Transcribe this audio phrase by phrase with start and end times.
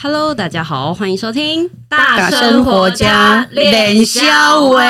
[0.00, 4.84] Hello，大家好，欢迎收听大生活家练肖伟。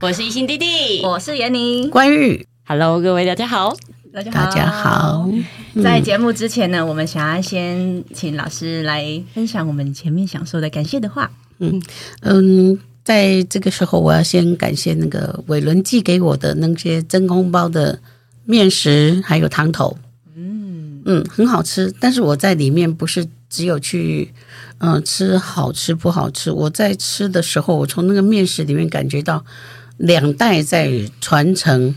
[0.00, 0.66] 我是一心弟弟，
[1.04, 2.44] 我是闫妮，关玉。
[2.66, 3.72] Hello，各位大家好，
[4.12, 4.44] 大家好。
[4.44, 5.28] 大家好。
[5.80, 11.30] 在节目之前呢，我们想要先请老师来分享我们前面想说的感谢的话。
[11.60, 11.82] 嗯
[12.22, 17.98] 嗯，在这个时候，我要先感谢那个伟伦寄给我的那些真空包的
[18.44, 19.98] 面食，还有汤头。
[20.36, 21.92] 嗯嗯，很好吃。
[21.98, 24.32] 但是我在里面不是只有去
[24.78, 29.44] 嗯、呃、吃好吃不好吃，我在吃的时候，我从那个面食里面感觉到
[29.96, 31.94] 两代在传承，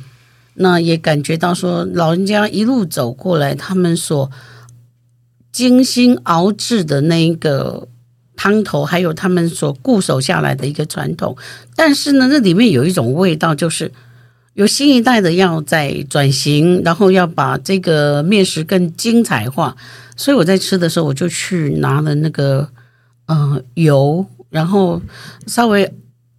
[0.56, 4.32] 那也感觉到说老人家一路走过来，他们所
[5.52, 7.88] 精心熬制的那一个。
[8.42, 11.38] 汤头还有他们所固守下来的一个传统，
[11.76, 13.92] 但是呢，这里面有一种味道，就是
[14.56, 19.78] 有新一代的要在转型，然后要把这个面食更精彩化。
[20.18, 22.68] 所以我在吃的时候，我就去拿了那个
[23.28, 25.00] 呃油，然后
[25.46, 25.94] 稍微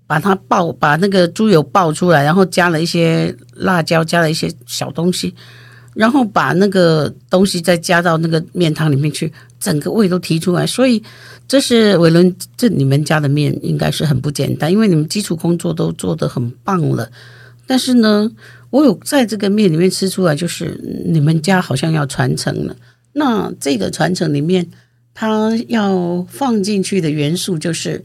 [0.09, 5.33] 把它爆，把那个猪油爆出来，然后加了一些辣椒，加了一些小东西，
[5.95, 9.33] 然后把那个东西再加到那个面汤里面去，
[9.63, 11.03] 整个味都提出来，所以。
[11.49, 17.11] 这是伟伦，这你们家的面应该是很不简单，因为你们基础工作都做得很棒了。
[17.67, 18.31] 但是呢，
[18.71, 22.75] 我有在这个面里面吃出来，就是你们家好像要传承了。
[23.13, 24.69] 那这个传承里面，
[25.13, 28.03] 它要放进去的元素，就是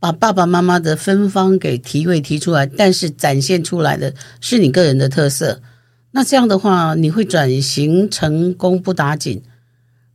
[0.00, 5.60] 把爸爸妈妈的芬芳给提味提出来，但是展现出来的是你个人的特色。
[6.12, 9.42] 那这样的话，你会转型成功不打紧。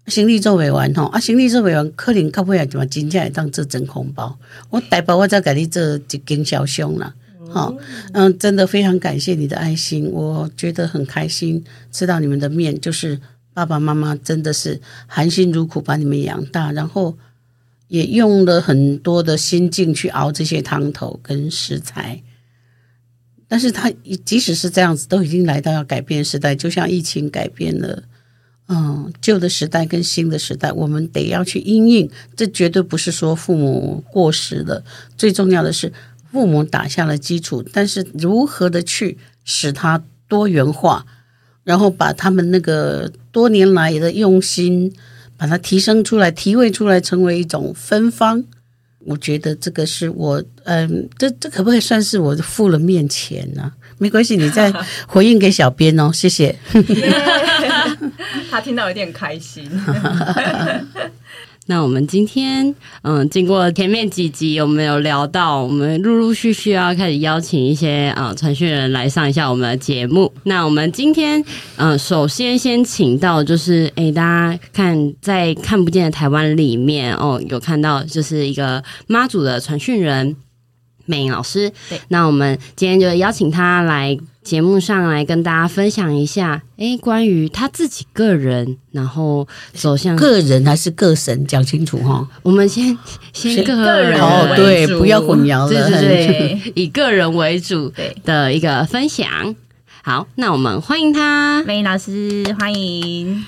[0.08, 4.38] 行李做未完吼，啊，行李做未完，可能到尾啊，就嘛真正会当做真空包。
[4.70, 7.14] 我大包我再给你做一经销商啦，
[7.50, 7.74] 好，
[8.12, 13.18] 嗯，真的非常感谢你的爱心，我觉得很开心吃到你们的面，就是
[13.54, 17.18] 爸爸妈妈真的是含辛茹苦把你们养大，然后
[17.88, 22.22] 也用了很多的心境去熬这些汤头跟食材。
[23.48, 23.90] 但是他
[24.26, 28.04] 即使是这样子，都已经来到要改变时代，就像疫情改变了。
[28.70, 32.10] 嗯，旧的时代跟新的时代，我们得要去应应。
[32.36, 34.84] 这绝对不是说父母过时了，
[35.18, 35.92] 最重要的是
[36.32, 41.06] 父母打下了基础，但是如何的去使它多元化，
[41.64, 44.94] 然后把他们那个多年来的用心，
[45.38, 48.44] 把它提升出来、提味出来，成为一种芬芳。
[49.06, 53.74] 我觉得这个是我，嗯，这这可不可以算是我的付了面钱呢？
[53.98, 54.74] 没关系，你再
[55.06, 56.58] 回应给小编哦，谢谢。
[58.52, 59.70] 他听到有点开心。
[61.66, 70.30] 那我们今天，嗯，经过前面几集，我们有聊到，我们陆陆续续要开始邀请一些啊传讯人来上一下我们的节目。
[70.44, 71.42] 那我们今天，
[71.78, 80.36] 嗯，首先先请到就是，哎，大家看在看不见的台湾里面，哦，有看到就是一个妈祖的传讯人。
[81.06, 92.28] 美颖老师，对，那我们今天就邀请他来节目上来跟大家分享一下，哎，关于他自己个人，然后走向个人还是个神，讲清楚哈。
[92.42, 92.98] 我们先
[93.32, 97.92] 先个人哦，对，不要混淆了，对对对， 以个人为主
[98.26, 99.56] 的一个分享。
[100.04, 103.46] 好，那我们欢迎他，美颖老师，欢迎，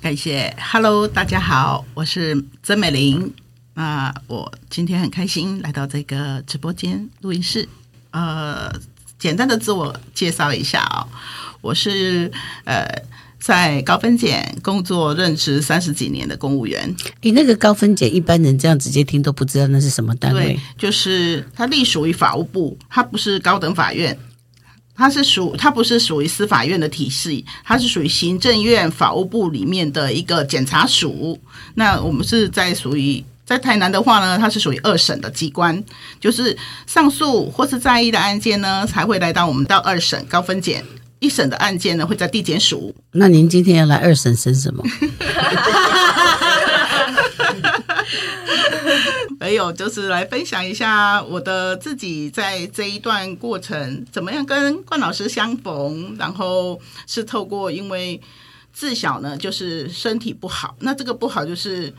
[0.00, 3.30] 感谢，Hello，大家好，我是曾美玲。
[3.74, 7.68] 那我今天很开心来到这个直播间录音室。
[8.12, 8.72] 呃，
[9.20, 11.08] 简单的自我介绍一下啊、哦，
[11.60, 12.32] 我是
[12.64, 12.86] 呃
[13.38, 16.96] 在高分检工作任职三十几年的公务员。
[17.20, 20.54] 你那个高分检一般人这样直接听都不知道那是什么单位？
[20.54, 24.18] 对，就是它隶属于法务部，它不是高等法院，
[24.94, 31.38] 它是属它不是属于司法院的体系，它是属于行政院法务部里面的一个检察署。
[31.74, 33.22] 那我们是在属于。
[33.50, 35.82] 在台南的话呢，它是属于二审的机关，
[36.20, 40.84] 就是上诉或是在意的案件呢，才会来到我们到二审高分检，
[41.18, 42.94] 一审的案件呢会在地检署。
[43.10, 44.84] 那您今天要来二审审什么？
[49.40, 58.20] 没有，就是来分享一下我的自己在这一段过程怎么样跟冠老师相逢，然后是透过因为
[58.72, 61.92] 自小呢就是身体不好，那这个不好就是。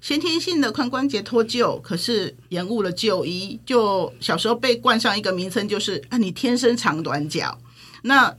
[0.00, 7.58] 先天性的髋关节脱臼，可是延误了就医，就小时候被冠上一个名称，就是啊，你天生长短脚，
[8.02, 8.34] 那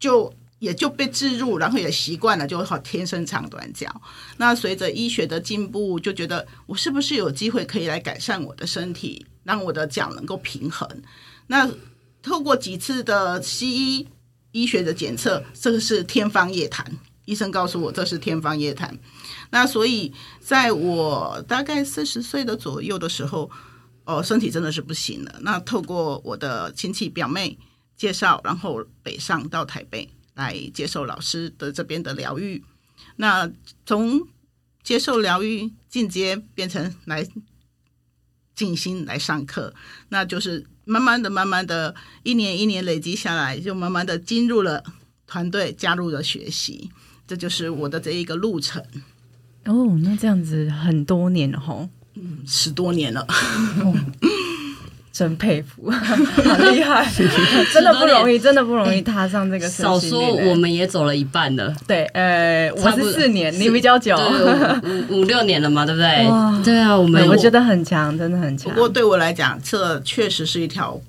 [0.00, 4.02] 就也就被置入，然后也习惯了，就好天生长短脚。
[4.38, 10.88] 那随着医学的进步，就觉得我是不是有机会可以来改善我的身体，让我的脚能够平衡？
[11.46, 11.70] 那
[12.22, 14.08] 透过几次的西医
[14.52, 16.84] 医学的检测，这个是天方夜谭。
[17.30, 18.98] 医生告诉我这是天方夜谭。
[19.50, 23.50] 那所以在我大概四十岁的左右的时候，
[24.04, 25.38] 哦，身体真的是不行了。
[25.42, 27.58] 那透过我的亲戚表妹
[27.96, 30.10] 介绍，然后北上到台北。
[30.34, 32.64] 来接受老师的这边的疗愈，
[33.16, 33.50] 那
[33.84, 34.26] 从
[34.82, 37.28] 接受疗愈进阶变成来
[38.54, 39.74] 静心来上课，
[40.08, 44.82] 那就是慢慢的、慢慢的，一年一年累积下来，就慢慢的进入了
[45.26, 46.90] 团队，加入了学习，
[47.30, 48.82] 这就是我的这一个路程。
[49.66, 53.24] 哦，那这样子很多年了吼，嗯，十多年了。
[55.12, 57.06] 真佩服， 好厉害，
[57.72, 59.68] 真的不容易，真的不容易踏上这个。
[59.68, 61.72] 少说我们也走了一半了。
[61.86, 64.16] 对，呃，我是四年，你比较久，
[65.08, 66.26] 五五六年了嘛，对不对？
[66.26, 68.72] 哇，对啊，我们我觉得很强，真的很强。
[68.74, 71.00] 不过对我来讲，这确实是一条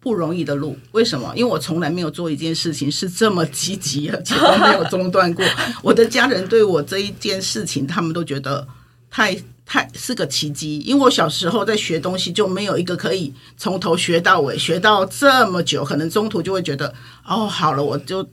[0.00, 0.76] 不容易的路。
[0.92, 1.32] 为什么？
[1.36, 5.44] 因为我从来没有做一件事情是这么积极，而且都没有中断过。
[5.82, 8.66] 我的家人对我这一件事情，他们都觉得
[9.10, 9.36] 太。
[9.72, 16.92] 太是个奇迹，因为我小时候在学东西就没有一个可以从头学到尾，学到这么久，可能中途就会觉得
[17.24, 18.28] 哦，好了，我就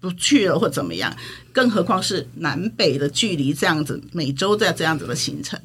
[0.00, 1.14] 不去了或怎么样。
[1.52, 5.60] 更何况是南北的距离这样子，每周在这样子的行程，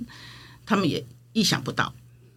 [0.65, 1.01] 他们也
[1.31, 1.93] 意想不到。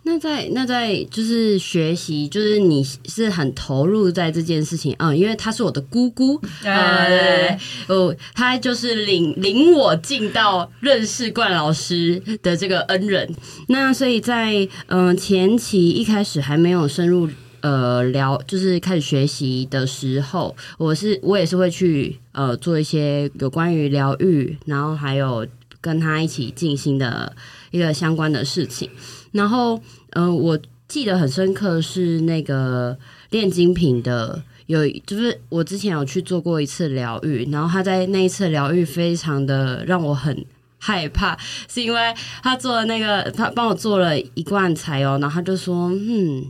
[0.07, 7.59] 那在那在就是学习，就是你是很投入在这件事情啊、嗯，因为他是我的姑姑，对，
[7.89, 13.35] 哦，他就是领领我进到认识冠老师的这个恩人。
[13.67, 14.55] 那所以在
[14.87, 17.29] 嗯、呃、前期一开始还没有深入
[17.63, 25.45] 呃聊，就是开始学习的时候，我是我也是会去呃做一些有关于疗愈，然后还有
[25.81, 27.35] 跟他一起进行的
[27.77, 28.91] 一个相关的事情。
[29.33, 29.81] 然后，
[30.11, 30.59] 嗯、我
[30.89, 32.97] 记得很深刻是那个
[33.31, 40.45] 炼金品的，有就是我之前有去做过一次疗愈，然后他在那一次疗愈非常的让我很
[40.79, 41.37] 害怕，
[41.69, 46.45] 是因为他做了那个他帮我做了一罐柴油，然后他就说，嗯。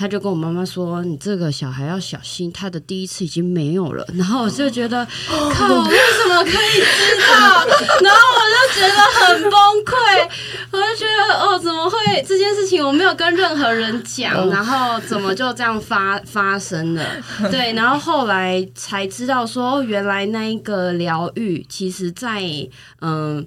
[0.00, 7.66] 他就跟我妈妈说：“你这个小孩要小心，他的第一次已经没有了。”然后我就觉得，靠，我为什么可以知道？
[8.00, 9.52] 然后我就觉得很崩
[9.84, 10.26] 溃，
[10.70, 17.04] 我就觉得，哦，怎么会这件事情我没有跟任何人讲，然后怎么就这样发发生了？
[17.50, 22.40] 对，然后后来才知道说，原来那一个疗愈，其实在
[23.02, 23.44] 嗯。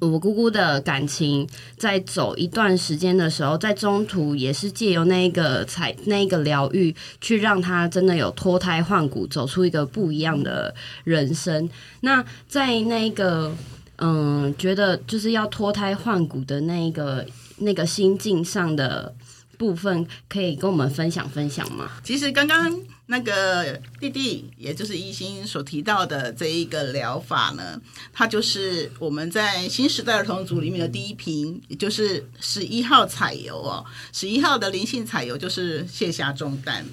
[0.00, 10.74] 我姑姑的感情在走一段时间的时候，在中途也是借由那一个彩那一个疗愈，去让他真的有脱胎换骨，走出一个不一样的
[11.04, 11.68] 人生。
[12.00, 13.52] 那在那个
[13.96, 17.24] 嗯，觉得就是要脱胎换骨的那一个
[17.58, 19.14] 那个心境上的
[19.56, 21.92] 部分，可以跟我们分享分享吗？
[22.02, 22.93] 其实刚刚。
[23.06, 27.78] 那个弟弟，也就是一心所提到的这一个疗法呢，
[28.12, 33.84] 它就是我们在新时代儿童组里面的第一瓶，也就是十一号彩油哦。
[34.12, 36.86] 十一号的灵性彩油就是卸下重担，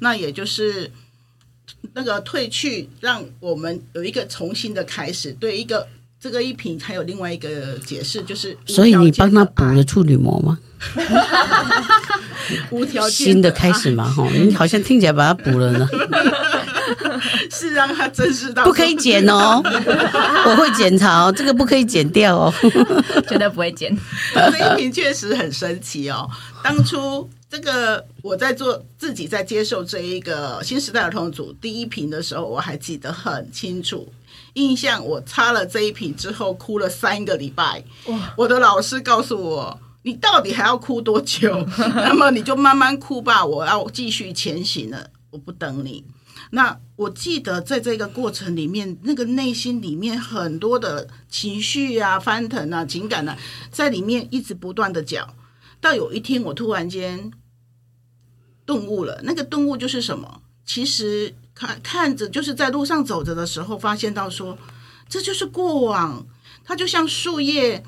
[0.00, 0.90] 那也就是
[1.92, 5.32] 那个褪去，让我们有一个重新的开始。
[5.32, 5.86] 对一个
[6.22, 10.56] 这个一瓶，还有另外一个解释，就是所以你帮他补了处女膜吗？
[12.70, 15.88] 无条件新的开始嘛，哈，你好像听起来把它补了呢。
[17.50, 19.60] 是让他真实到不可以剪哦，
[20.46, 22.54] 我会检查哦，这个不可以剪掉哦，
[23.28, 23.96] 绝对不会剪。
[24.32, 26.28] 这一瓶确实很神奇哦。
[26.62, 34.12] 当初这个我在做自己在接受这一个新时代儿童组第一瓶的时候，我还记得很清楚，
[34.54, 37.84] 印象我擦了这一瓶之后哭了三个礼拜。
[38.06, 38.34] 哇！
[38.36, 39.80] 我的老师告诉我。
[40.04, 41.64] 你到底还要哭多久？
[41.78, 46.04] 那么你就慢慢哭吧，我要继续前行了，我不等你。
[46.50, 53.38] 那我记得在这个过程里面，那个内心里面很多的情绪啊、翻腾啊、情感啊，
[53.70, 55.36] 在里面一直不断的搅。
[55.80, 57.30] 到有一天，我突然间
[58.66, 59.20] 顿悟了。
[59.22, 60.42] 那个顿悟就是什么？
[60.66, 61.32] 其实
[61.62, 64.58] 看看着，就是在路上走着的时候，发现到说，
[65.08, 66.26] 这就是过往，
[66.64, 67.84] 它就像树叶。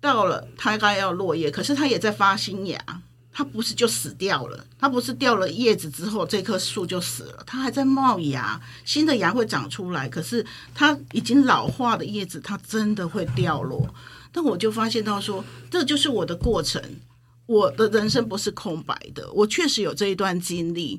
[0.00, 2.82] 到了，它该要落叶，可是它也在发新芽，
[3.30, 10.08] 它不是就死掉了，它不是掉了叶子之后这棵树就死了，它还在冒芽，新的芽会长出来。
[10.08, 13.94] 可是它已经老化的叶子，它真的会掉落。
[14.32, 16.82] 但我就发现到说，这就是我的过程，
[17.44, 20.98] 我的人生不是空白的，我确实有这一段经历。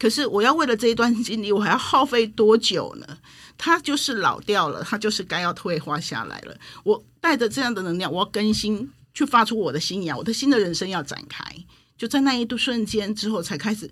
[0.00, 3.18] 可是我要为了这一段经历，我还要耗费多久呢？
[3.58, 6.56] 它就是老掉了，它就是该要退化下来了。
[6.82, 11.44] 我带着这样的能量，我要更新，去发出我的新芽，我的新的人生要展开。
[11.98, 13.90] 就在那一度瞬间之后，才开始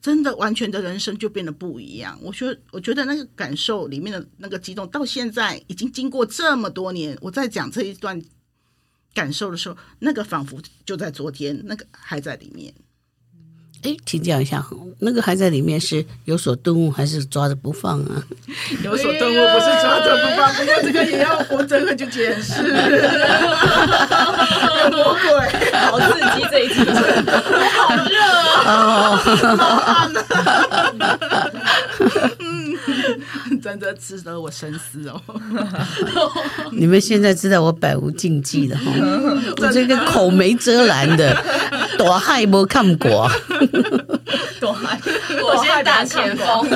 [0.00, 2.18] 真的完全的人生就变得不一样。
[2.22, 8.18] 我觉，我觉得那个感受里面的那个激动，到现在已经经过这么多年，我在讲这一段
[9.12, 12.72] 感受的时候，那个仿佛就在昨天，那个还在里面。
[13.82, 14.64] 哎，请讲一下，
[15.00, 18.22] 那个还在里面是有所顿悟，还是抓着不放啊？
[18.84, 22.62] 有所顿悟，不是抓着不放，不过这个也要活着去解释。
[24.84, 25.28] 有魔鬼，
[25.90, 26.74] 好刺激这一集，
[27.72, 28.14] 好热
[28.64, 28.70] 哦，
[32.38, 32.40] 嗯，
[33.62, 35.20] 真的值得我深思哦。
[36.72, 38.84] 你们现在知道我百无禁忌了哈，
[39.60, 41.36] 我这个口没遮拦的，
[41.98, 43.30] 躲害没看过。
[44.60, 44.98] 躲害，
[45.42, 46.68] 我先打前锋，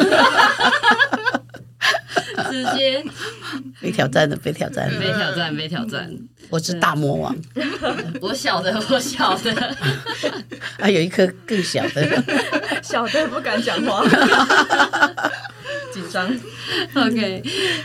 [2.50, 3.04] 直接
[3.80, 6.10] 被挑战的，被挑战的，被挑战，被挑战。
[6.48, 7.36] 我是大魔王，
[8.20, 9.76] 我晓得，我晓得。
[10.78, 12.22] 还有一颗更小的，
[12.82, 14.04] 小的不敢讲话，
[15.96, 16.28] 紧张。
[16.94, 17.42] OK，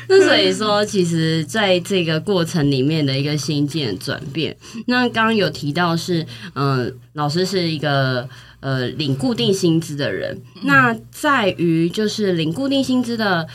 [0.10, 4.56] 那所以说，其实在这个过程里面的一个心境转变，
[4.88, 6.22] 那刚刚有提到是，
[6.54, 8.28] 嗯、呃，老师是一个。
[8.62, 13.48] 呃，领固定薪资的人，那在于就是领固定薪资的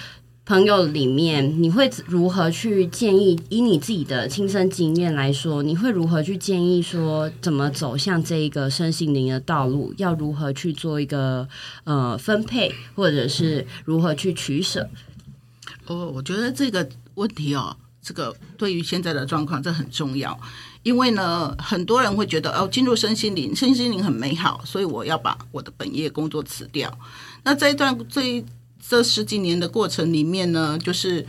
[0.46, 3.36] 朋友里面，你会如何去建议？
[3.48, 9.92] 以你自己的亲身经验来说，你会如何去建议说怎么走向这一个身心灵的道路？
[9.96, 11.48] 要如何去做一个
[11.82, 14.88] 呃分配，或者是如何去取舍？
[15.88, 20.38] 哦，我觉得这个问题哦，这个对于现在的状况这很重要。
[20.84, 26.96] 因为呢，很多人会觉得哦，进入身心灵，身心灵很美好，所以我要把我的本业工作辞掉。
[27.42, 28.44] 那这一段这一
[28.80, 31.26] 这十几年的过程里面呢，就是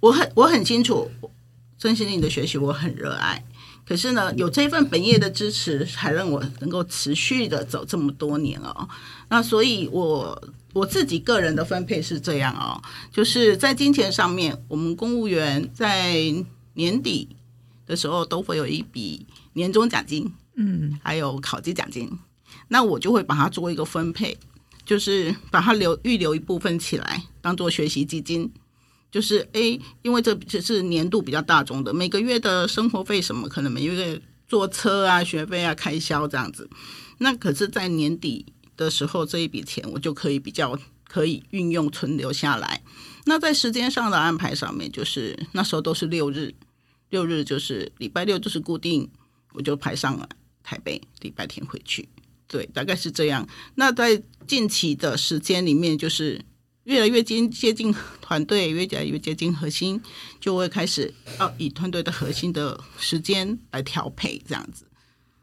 [0.00, 1.10] 我很我很清楚
[1.78, 3.44] 身心灵的学习，我很热爱。
[3.86, 8.88] 可是呢，有这份本业的支持，才让我能够持续的走这么多年哦。
[9.28, 10.42] 那所以我，我
[10.74, 16.16] 我自己个人的分配是这样哦，就是在金钱上面，我们公务员在
[16.74, 17.28] 年底。
[17.86, 22.10] 的时候都会有一笔年终奖金，嗯，还有考级奖金，
[22.66, 24.36] 那我就会把它做一个分配，
[24.86, 28.50] 就是把它留预留一部分起来，当做学习基金。
[29.10, 36.68] 就是 A，，因为这只是年度比较大众的，每个月的生活费什么，可能每个月坐车啊、学费啊、开销这样子。
[37.18, 38.44] 那可是，在年底
[38.76, 40.78] 的时候，这一笔钱我就可以比较
[41.08, 42.82] 可以运用存留下来。
[43.24, 46.54] 那在时间上的安排上面，就是那时候都是六日。
[47.08, 49.08] 六日就是礼拜六，就是固定，
[49.54, 50.28] 我就排上了
[50.62, 52.06] 台北，礼拜天回去。
[52.48, 53.46] 对，大概是这样。
[53.74, 56.40] 那在近期的时间里面，就是
[56.84, 60.00] 越来越接接近团队，越来越接近核心，
[60.38, 64.84] 就会开始要以团队的核心的时间来调配这样子。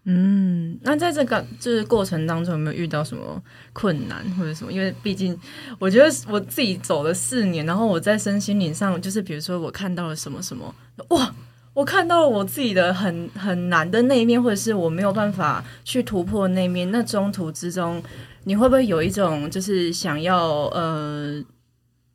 [0.06, 3.42] 嗯，那在这个就是过程当中，有没有遇到什么
[3.72, 4.72] 困难或者什么？
[4.72, 5.38] 因为毕竟
[5.80, 10.74] 我觉得我自己走了四年，然后我在身心灵上，就是比如说我看到了什么什么，
[11.10, 11.34] 哇！
[11.74, 16.92] 我看到了我自己的很很难的那一面，或者是我没有办法去突破那一面。
[16.92, 18.02] 那中途之中，
[18.44, 21.44] 你会不会有一种就是想要呃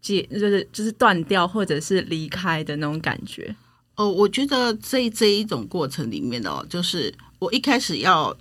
[0.01, 3.53] 解，就是就是断掉，或者是离开的那种感觉？
[3.97, 8.37] 哦，我觉得这这一种过程里面哦，就是我一开始要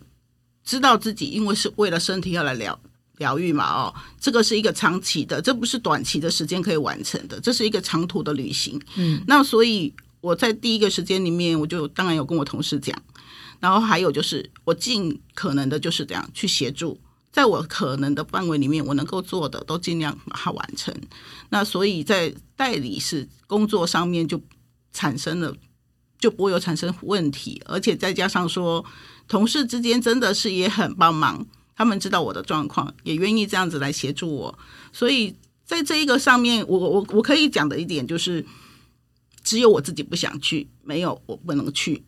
[0.64, 2.80] 知道自己，因为是为了身体要来疗
[3.18, 8.80] 疗愈嘛，哦，这个是一个长期的，这不是短期的时间可以完成的，这是一个长途的旅行。
[8.98, 9.92] 嗯，那所以。
[10.20, 13.00] 我在第一个时间里面，我就当然有跟我同事讲，
[13.60, 17.00] 然后还有就是我尽可能的就是这样去协助，
[17.32, 20.94] 在我可能的范围里面，我能够做的都尽量把它完成。
[21.50, 24.42] 那所以在代理是工作上面就
[24.92, 25.56] 产生了，
[26.20, 28.84] 就不会有产生问题，而且再加上说
[29.28, 31.46] 同事之间真的是也很帮忙，
[31.76, 34.60] 他们知道我的状况，也愿意这样子来协助我。
[34.92, 38.44] 所以在这一个上面，我我我可以讲的一点就是。
[39.48, 42.04] 只有我自己不想去，没有我不能去，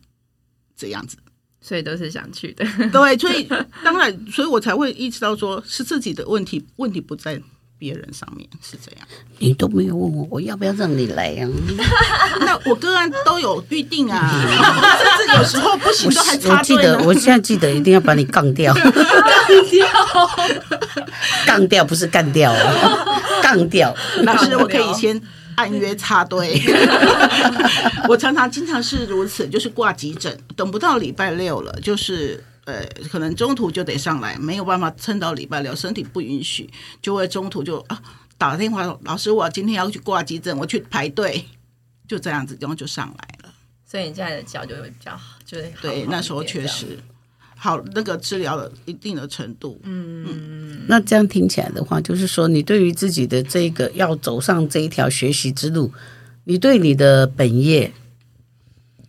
[0.76, 1.16] 这样子，
[1.62, 2.66] 所以都是想去的。
[2.92, 3.48] 对，所以
[3.82, 7.40] 当然，所以我才会意识到说，是自己的问题，问题不在
[7.78, 9.08] 别人上面，是这样。
[9.38, 12.36] 你都没有问我，我要不要让你来呀、啊？
[12.44, 14.20] 那我个案都有预定啊，
[15.00, 16.76] 甚至有时候不行都还插队。
[16.76, 18.84] 我记得，我现在记得一定要把你杠掉，杠
[19.70, 19.86] 掉，
[21.46, 23.96] 杠掉不是干掉啊，杠掉。
[24.24, 25.18] 老师，我可以先。
[25.60, 26.58] 按约插队，
[28.08, 36.70] 我常常经常是如此，就是挂急诊，等不到礼拜六了，就是呃，可能中途就得上来，没有办法撑到礼拜六，身体不允许，
[37.02, 38.02] 就会中途就啊
[38.38, 41.44] 打电话，老师，我今天要去挂急诊，我去排队，
[42.08, 43.52] 就这样子，然后就上来了。
[43.84, 46.98] 所以你现在的脚就会比较好，就是对，那时候确实
[47.62, 49.78] 好，那个治疗了一定的程度。
[49.82, 55.92] 嗯嗯，那这样听起来的话，就是说你对于自己的这个要走上这一条学习之路，
[56.44, 57.92] 你对你的本业，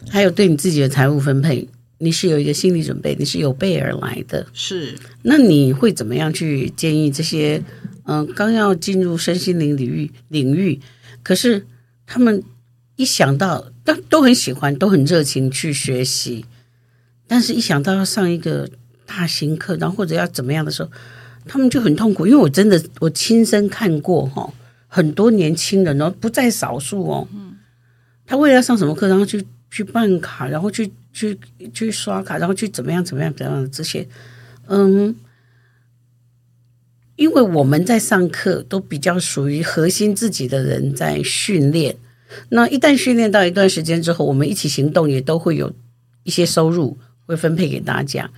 [0.10, 1.70] 还有对你自己的财务分配。
[2.00, 4.46] 你是有一个心理准备，你是有备而来的。
[4.54, 7.64] 是，那你会怎么样去建议这些
[8.04, 10.82] 嗯、呃、刚要进入身心灵领域领域，
[11.24, 11.66] 可是
[12.06, 12.44] 他们
[12.96, 16.44] 一想到都都很喜欢，都很热情去学习，
[17.32, 18.70] 但是一想到要上一个
[19.06, 20.92] 大型课，然后或者要怎么样的时候，
[21.46, 22.28] 他们就很痛苦。
[22.28, 24.54] 因为我真的我亲身看过哈，
[24.88, 27.26] 很多年轻人哦，不在少数哦，
[28.26, 30.92] 他为了要上什么课，然后去去办卡，然后去。
[31.14, 31.38] 去
[31.74, 34.08] 去刷卡，然后去怎么样怎么样怎么样这些，
[34.68, 35.14] 嗯，
[37.18, 41.98] 因为我们在上课都比较属于核心自己的人在训练，
[42.48, 45.74] 那一旦训练到一段时间之后，我们一起行动也都会有
[46.24, 48.30] 一些收入会分配给大家，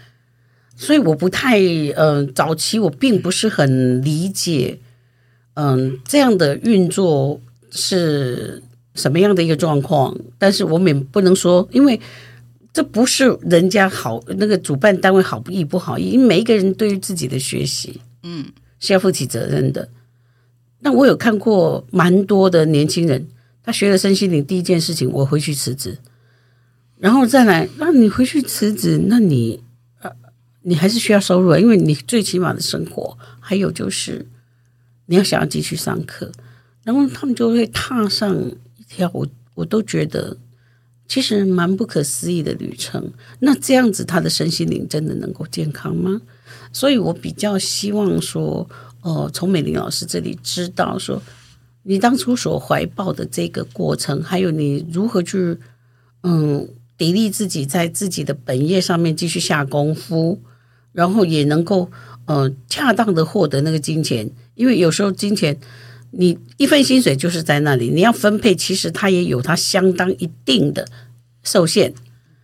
[0.75, 1.60] 所以我不太
[1.96, 4.80] 嗯，早期我并不是很理解，
[5.56, 7.40] 嗯，这样的运作
[7.72, 8.62] 是
[8.96, 12.00] 什么样的一个状况，但是我们也不能说，因为。
[12.75, 18.48] 这不是人家好，那个主办单位好意不好意，因为每一个人对于自己的学习，嗯，
[18.80, 19.88] 是要负起责任的。
[20.80, 23.28] 那我有看过蛮多的年轻人，
[23.63, 26.00] 他学了身心灵，第一件事情，我回去辞职，
[26.97, 29.62] 然后再来，那你回去辞职，那你
[30.01, 30.12] 呃，
[30.62, 34.25] 你还是需要收入，因为你最起码的生活，还有就是
[35.07, 36.31] 你要想要继续上课，
[36.83, 38.35] 然后他们就会踏上
[38.77, 40.38] 一条我我都觉得。
[41.05, 43.12] 其实蛮不可思议的旅程。
[43.39, 46.19] 那这样子，他的身心灵真的能够健康吗？
[46.71, 48.67] 所以我比较希望说，
[49.01, 51.21] 哦，从美玲老师这里知道说，
[51.83, 55.55] 你当初所怀抱的这个过程，还有你如何去，
[56.23, 60.41] 嗯，砥砺自己在自己的本业上面继续下功夫，
[60.91, 61.91] 然后也能够，
[62.25, 65.57] 呃，恰当的获得那个金钱，因为有时候金钱。
[66.15, 70.88] 你一份薪水就是在那里，你要分配，其实它也有它相当一定的
[71.41, 71.91] 受限。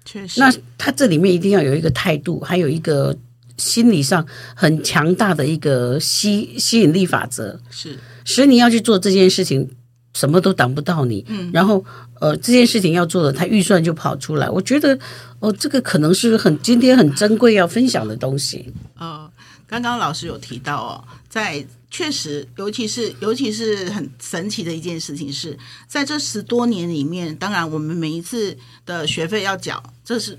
[0.04, 3.16] 确实，那它这里面一定要有一个态度，还有一个
[3.58, 9.70] 心理上很强大的一个吸吸引力法则，是使你要去做这件事情，
[10.16, 11.24] 什么都挡不到你。
[11.28, 11.86] 嗯，然后
[12.20, 14.50] 呃，这件事情要做的，他预算就跑出来。
[14.50, 14.98] 我觉得
[15.40, 18.72] 哦，这个可能是很今天很珍贵要分享的东西。
[18.98, 19.30] 呃，
[19.66, 21.66] 刚刚老师有提到哦，在。
[21.92, 28.56] 确实，尤其是尤其是很神奇的一件事情是，在这十多年里面，当然我们每一次
[28.86, 30.38] 的学费要缴，这是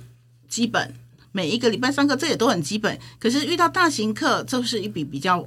[0.48, 0.94] 基本，
[1.32, 2.96] 每一个礼拜上课这也都很基本。
[3.18, 5.44] 可是遇到大型课，这是一笔比较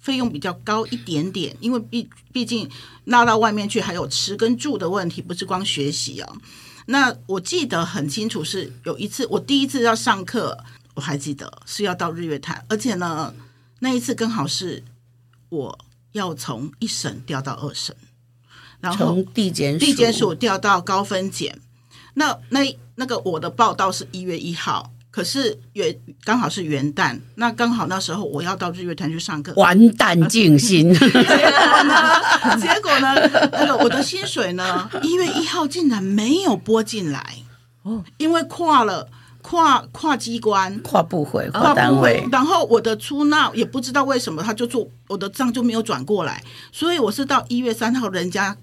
[0.00, 2.68] 费用比较高一点点，因为毕毕竟
[3.04, 6.36] 拉到外面去还有吃跟住的问题，不是光学习哦。
[6.86, 10.58] 那我记得很清楚，是有一次我第一次要上课，
[10.94, 13.34] 我还记得是要到日月潭，而且呢，
[13.78, 14.82] 那一次刚好是。
[15.50, 15.76] 我
[16.12, 17.96] 要从一审调到二审，
[18.78, 21.60] 然后从地检地检署调到高分检。
[22.14, 25.94] 那那那个我的报道是一月一号，可是元
[26.24, 30.92] 刚好是元旦，那刚好那时候我要到日月潭去上课，完蛋尽心。
[30.94, 32.56] 结果呢？
[32.60, 33.14] 结果呢？
[33.52, 34.88] 那个我的薪水呢？
[35.02, 37.36] 一月一号竟然没有拨进来
[37.82, 39.08] 哦，因为跨了。
[39.42, 48.54] 跨跨机关、跨部会、跨单位，然后我的出纳也不知道为什么他就做我的账就没有转过来，所以我是到一月三号人家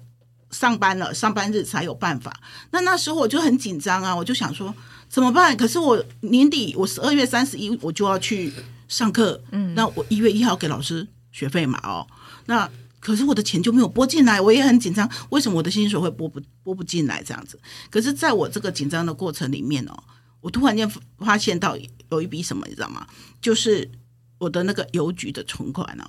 [0.52, 2.32] 上班了，上班日才有办法。
[2.70, 4.72] 那那时候我就很紧张啊，我就想说
[5.08, 5.56] 怎么办？
[5.56, 8.52] 可是我年底我十二月三十一我就要去
[8.88, 12.06] 上课，嗯，那我一月一号给老师学费嘛，哦，
[12.46, 17.58] 那可是我的钱就没有拨进来，我也很紧张，为什么我的薪水会拨不拨不进来这样子？
[17.90, 20.04] 可是在我这个紧张的过程里面哦。
[20.40, 21.76] 我突然间发现到
[22.10, 23.04] 有一笔什么，你知道吗？
[23.42, 23.90] 就是
[24.38, 26.06] 我的那个邮局的存款哦，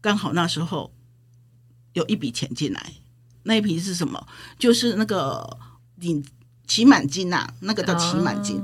[0.00, 0.90] 刚好那时候
[1.92, 2.94] 有一笔钱进来，
[3.42, 4.26] 那一笔是什么？
[4.58, 5.58] 就是那个
[5.96, 6.24] 领
[6.68, 8.62] 期满金呐、啊，那个叫期满金，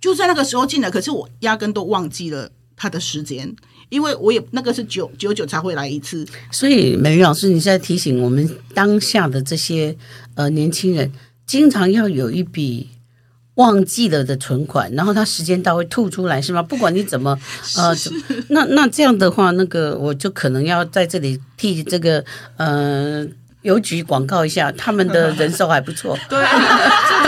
[0.00, 0.90] 就在那个时候进来。
[0.90, 3.54] 可是我压根都忘记了他的时间，
[3.90, 6.26] 因为我也那个是九九九才会来一次。
[6.50, 9.94] 所以美伶老师，你在提醒我们当下的这些
[10.36, 11.12] 呃年轻人，
[11.44, 12.88] 经常要有一笔。
[13.58, 16.62] 忘记了的存款，然后他时间到会吐出来，是吗？
[16.62, 17.36] 不管你怎么
[17.76, 17.92] 呃，
[18.50, 22.24] 那那这样的话，那个我就可能要在这里替这个
[22.56, 23.26] 呃
[23.62, 26.16] 邮局广告一下，他们的人手还不错。
[26.30, 26.38] 对，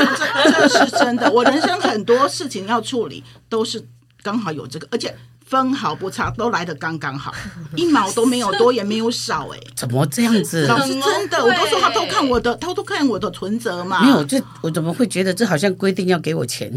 [0.68, 1.30] 这是真的。
[1.30, 3.84] 我人生很多事情要处理，都是
[4.22, 5.14] 刚好有这个，而且
[5.46, 7.34] 分毫不差，都来的刚刚好，
[7.74, 10.66] 一毛都没有多，也没有少，哎，怎么这样子？
[10.66, 14.02] 老师真的，我都说他偷看我的，偷偷看我的存折嘛。
[14.02, 16.70] 没有，这我怎么会觉得这好像规定要给我钱？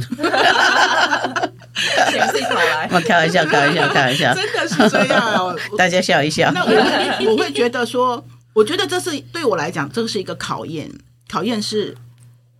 [2.09, 6.51] 钱自己跑来，我开玩笑，开玩笑，开玩笑，真的是这样哦， 大家笑一笑。
[6.51, 10.89] 那我我会觉得说，我觉得这是对我来讲，这是一个考验，
[11.29, 11.95] 考验是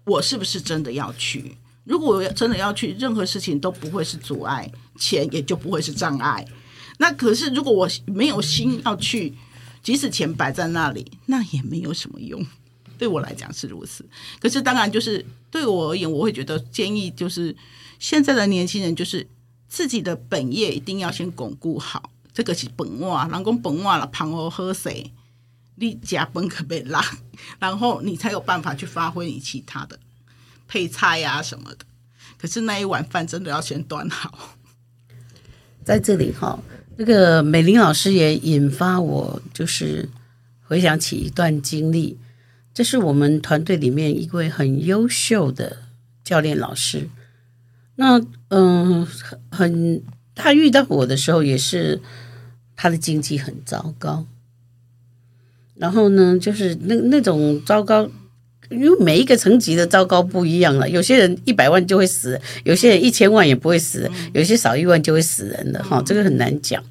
[0.06, 1.58] 我是不是真的要去。
[1.84, 6.46] 如果我真的要去，任何事情都不会是阻碍，钱也就不会是障碍。
[6.98, 9.34] 那可是如果我没有心要去，
[9.82, 12.46] 即使钱摆在那里，那也没有什么用。
[12.98, 14.06] 对我来讲是如此。
[14.40, 17.54] 可是当然，就是对我而言，我会觉得建议就是
[18.00, 19.28] 现在的年轻人，就是
[19.68, 22.12] 自己的本业一定要先巩固好。
[22.34, 25.12] 这个是本哇，人讲本哇了，旁而喝水，
[25.76, 27.04] 你家本可被拉，
[27.60, 30.00] 然后你才有办法去发挥你其他的。
[30.66, 31.86] 配菜呀、什么的，
[32.38, 34.58] 可是那一碗饭真的要先端好。
[35.84, 36.58] 在这里哈，
[36.98, 40.10] 那个美玲老师也引发我，就是
[40.64, 42.18] 回想起一段经历。
[42.74, 45.84] 这是我们团队里面一位很优秀的
[46.24, 47.08] 教练老师。
[47.96, 49.06] 那嗯，
[49.52, 50.02] 很
[50.34, 52.02] 他遇到我的时候，也是
[52.76, 54.26] 他的经济很糟糕。
[55.84, 58.10] 然后呢，就是那那种糟糕。
[58.70, 66.82] 因为每一个层级的糟糕不一样了，有些人一百万就会死，有些人一千万也不会死，有些少一万就会死人的哈，这个很难讲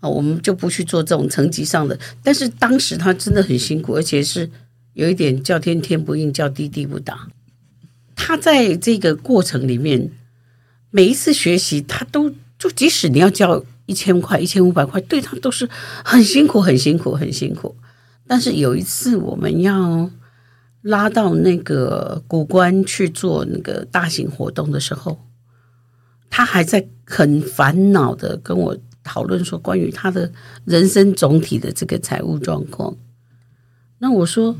[0.00, 1.96] 啊，我们就不去做这种层级上的。
[2.22, 4.50] 但是当时他真的很辛苦，而且是
[4.94, 7.28] 有一点叫天天不应，叫地地不答。
[8.16, 10.10] 他在这个过程里面，
[10.90, 15.66] 每一次学习，他都就即使你要交一千块、一千五百块，对他都是
[16.04, 17.74] 很辛苦、很辛苦、很辛苦。
[18.26, 20.10] 但是有一次我们要。
[20.82, 25.18] 拉到那个古关去做那个大型活动的时候，
[26.30, 30.30] 他还在很烦恼的跟我讨论说关于他的
[30.64, 32.96] 人生总体的这个财务状况。
[33.98, 34.56] 那我说，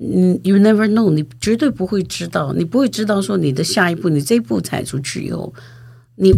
[0.00, 5.52] 嗯，You never know，你绝对不会知道，你不会知道说你的下一步，你这一步踩出去以后，
[6.16, 6.32] 你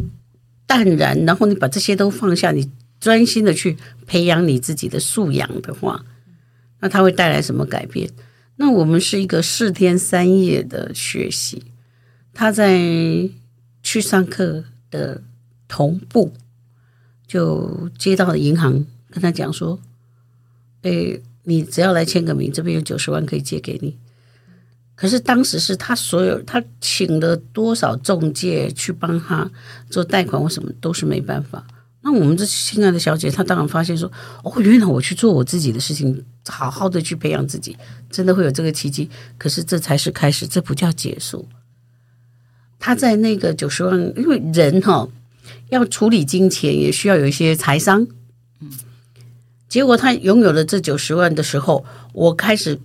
[0.67, 3.77] 淡然，然后你把这些都放下，你专心的去
[4.09, 6.05] 培养你自己的素养的话，
[6.83, 8.11] 那它会带来什么改变？
[8.57, 11.63] 那我们是一个四天三夜的学习，
[12.35, 12.79] 他在
[13.83, 15.23] 去上课的
[15.67, 16.35] 同步，
[17.27, 19.81] 就接到了银行跟他讲说
[20.83, 23.97] ：“哎，你只要来签个名，这边有九十万可以借给你。”
[24.95, 29.51] 可是当时是他所有他请了多少中介去帮他
[29.89, 31.67] 做贷款或什么都是没办法。
[32.03, 34.13] 那我们这亲爱的小姐，她当然发现说
[34.45, 37.77] ：“哦，原来我去做我自己的事情，好好的去培养自己，
[38.11, 39.09] 真的会有这个奇迹。
[39.39, 41.49] 可是这才是开始，这不叫结束。”
[42.79, 45.09] 他在那个九十万，因为人哈、
[45.69, 48.07] 要处理金钱，也需要有一些财商。
[48.61, 48.71] 嗯，
[49.69, 52.81] 结果他拥有了这九十万的时候，我开始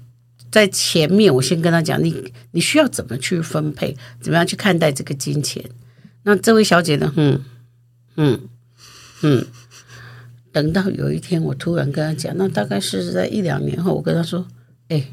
[0.52, 5.64] 在前面，我先跟他讲：“你你需要怎么去分配，怎么样去看待这个金钱？”
[6.24, 7.12] 那这位小姐呢？
[7.16, 7.44] 嗯
[8.18, 8.48] 嗯。
[9.24, 9.44] 嗯，
[10.58, 14.44] 等到有一天，我突然跟他讲，那大概是在一两年后，我跟他说
[14.90, 15.06] ：“哎，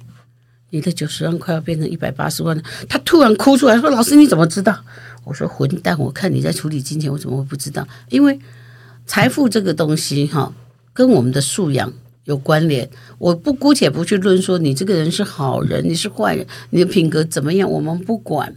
[0.71, 4.83] 你的九十万快要变成一百八十万了。”他突然哭出来说：“老师，你怎么知道？”
[5.25, 7.87] 我说：“混蛋，我看你在处理金钱，我怎么会不知道？
[8.09, 8.41] 因为
[9.05, 10.51] 财富这个东西，哈，
[10.95, 11.93] 跟我们的素养
[12.25, 12.89] 有关联。
[13.19, 18.57] 我不姑且不去论说你这个人是好人，你是坏人，你的品格怎么样，我们不管。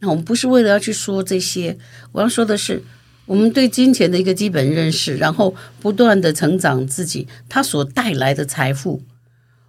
[0.00, 1.78] 那我们不是为了要去说这些，
[2.10, 2.82] 我要说的是。”
[3.28, 9.02] 我们对金钱的一个基本认识，然后不断的成长自己，它所带来的财富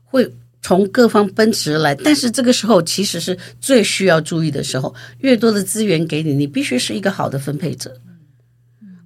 [0.05, 1.93] 会从各方奔驰而来。
[1.93, 7.99] 但是这个时候其实是最需要注意的时候，越多的资源给你，你必须是一个好的分配者，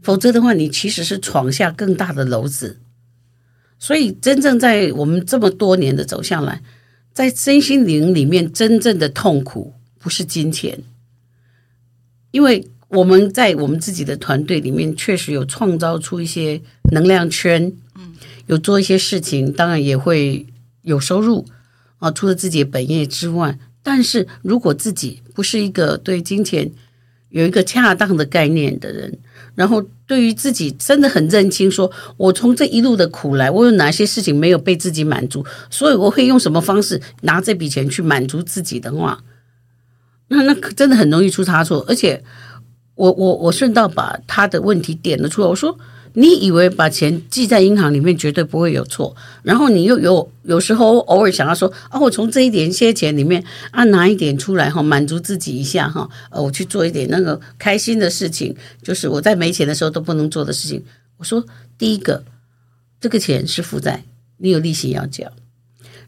[0.03, 2.79] 否则的话，你其实是闯下更大的篓子。
[3.79, 6.61] 所以，真正在我们这么多年的走向来，
[7.11, 10.83] 在身心灵里面真正的痛苦不是金钱，
[12.29, 12.67] 因为。
[12.93, 18.13] 我们在我们自己的团队里面，确实有创造出一些能量圈，嗯
[18.45, 20.45] 有做一些事情，当然也会
[20.83, 21.45] 有收入
[21.97, 22.11] 啊。
[22.11, 26.71] 除了自己本业之外，但是如果自己不是一个对金钱
[27.29, 29.17] 有一个恰当的概念的人，
[29.55, 39.23] 然后对于自己真的很认清，说我从这一路的苦来，我有哪些事情没有被自己满足，所以我会用什么方式拿这笔钱去满足自己的话，
[40.27, 42.23] 那那真的很容易出差错，而且。
[42.95, 45.47] 我我我顺道把他的问题点了出来。
[45.47, 45.77] 我说，
[46.13, 60.83] 你以为把钱记在银行里面绝对不会有错，然后你又有有时候偶尔想要说啊，我从这一点些钱里面啊拿一点出来哈，满足自己一下哈，呃，我去做一点那个开心的事情，就是我在没钱的时候都不能做的事情。
[61.17, 61.43] 我说，
[61.79, 62.23] 第一个，
[63.01, 64.03] 这个钱是负债，
[64.37, 65.31] 你有利息要缴，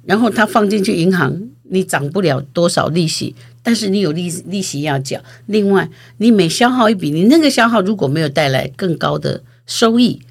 [0.03, 3.33] 然后他放进去银行，你涨不了多少利息。
[3.65, 10.21] 但是你有利利息要缴，另外你每消耗一笔，你那个消耗如果没有带来更高的收益，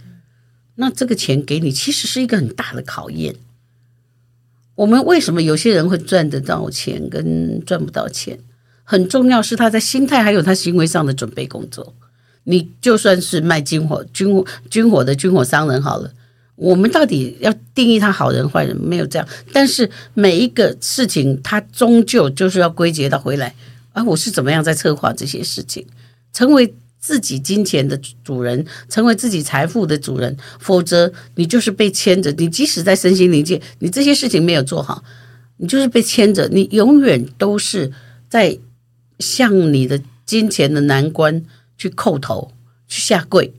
[0.77, 3.35] 那这个钱给你其实是一个很大的考验。
[4.77, 8.38] 我们为什么有些人会赚得到钱跟赚不到钱？
[8.85, 11.94] 很重要是他在心态还有他行为上的准备工作。
[12.44, 16.12] 你就算是卖军火、军火、军火的军火商人好了。
[16.57, 18.77] 我们到底要定义他好人坏人？
[18.77, 23.55] 没有这样，但是每一个事情，他终究就是要归结到回来。
[23.93, 25.87] 啊，我是怎么样在策划这些事情，
[26.33, 30.37] 成为自己金钱的主人，成为自己财富的主人。
[30.59, 32.33] 否则，你就是被牵着。
[32.33, 35.05] 你即使在身心灵界，你这些事情没有做好，
[35.59, 36.49] 你就是被牵着。
[36.49, 37.93] 你永远都是
[38.29, 38.59] 在
[39.19, 41.45] 向你的金钱的难关
[41.77, 42.53] 去叩头，
[42.88, 43.53] 去下跪。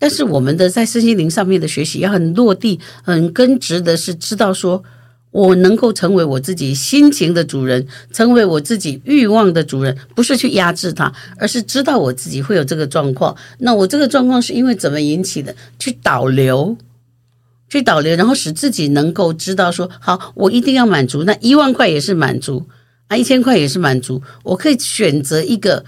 [0.00, 4.82] 但是我们的在身心灵上面的学习要很落地、很根植的，是知道说，
[5.30, 13.36] 我能够成为我自己心情的主人，成为我自己欲望的主人，不是去压制它，而是知道我自己会有这个状况。
[13.58, 15.54] 那我这个状况是因为怎么引起的？
[15.78, 16.76] 去导流，
[17.68, 22.66] 去导流，然后使自己能够知道说，好，我一定要满足，那一万块也是满足，
[23.08, 25.84] 啊，一千块也是满足，我可以选择一个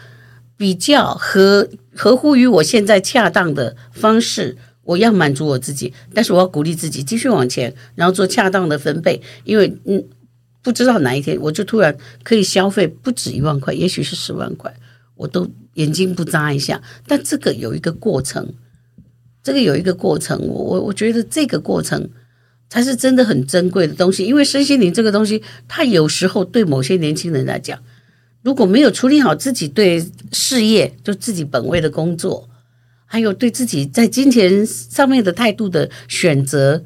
[0.62, 1.68] 比较合。
[1.94, 10.03] 合乎于我现在恰当的方式，我要满足我自己，但是我要鼓励自己继续往前，然后做恰当的分配，因为嗯，
[10.62, 14.72] 不知道哪一天我就突然可以消费不止一万块，也许是十万块，
[15.16, 16.81] 我都眼睛不眨一下。
[17.07, 18.55] 但这个有一个过程，
[19.42, 22.09] 这个有一个过程，我我我觉得这个过程
[22.70, 27.79] 才是真的很珍贵的东西，因为身心灵这个东西，它有时候对某些年轻人来讲。
[28.42, 32.48] 如果没有处理好自己对事业，就自己本位的工作，
[33.07, 36.83] 还有对自己在金钱上面的态度的选择，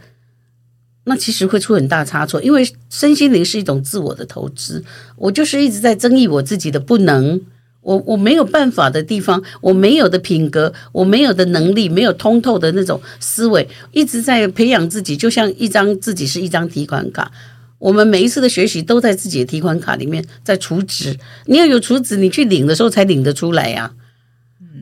[1.05, 2.43] 那其实会出很大差错。
[2.43, 4.85] 因为身心灵是一种自我的投资，
[5.17, 7.41] 我就是一直在争议我自己的不能，
[7.81, 17.33] 我我没有办法的地方，我没有的品格，我没有的能力，没有通透的那种思维，一直在培养自己，就像一张自己是一张提款卡。
[17.79, 23.95] 我们每一次的学习都在自己的提款卡里面在储值，你要有储值，你去领的时候才领得出来呀。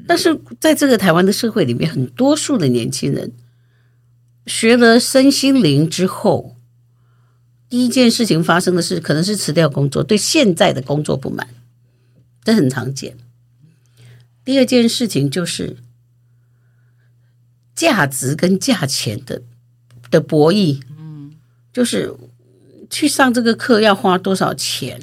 [0.07, 3.33] 但是在这个台湾的社会里面，很多数的年轻人
[4.47, 6.57] 学了身心灵之后，
[7.69, 11.49] 第一件事情发生的是，可能是辞掉工作，对现在的工作不满，
[12.45, 13.17] 这很常见。
[14.45, 15.79] 第二件事情就是
[17.75, 19.43] 价值跟价钱的
[20.11, 21.33] 的博弈，嗯，
[21.73, 22.15] 就是。
[22.90, 25.01] 去上这个课要花多少钱？